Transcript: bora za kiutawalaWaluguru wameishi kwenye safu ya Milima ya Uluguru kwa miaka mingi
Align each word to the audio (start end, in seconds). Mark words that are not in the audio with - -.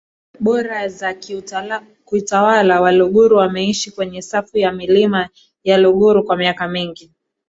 bora 0.39 0.87
za 0.89 1.13
kiutawalaWaluguru 2.05 3.37
wameishi 3.37 3.91
kwenye 3.91 4.21
safu 4.21 4.57
ya 4.57 4.71
Milima 4.71 5.29
ya 5.63 5.77
Uluguru 5.77 6.23
kwa 6.23 6.37
miaka 6.37 6.67
mingi 6.67 7.11